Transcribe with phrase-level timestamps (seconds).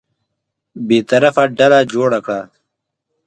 [0.87, 2.41] بېطرفه ډله جوړه کړه.